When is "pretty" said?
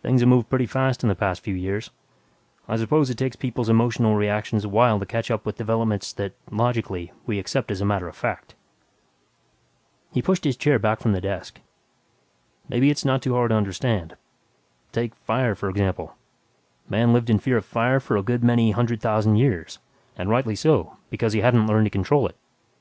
0.48-0.66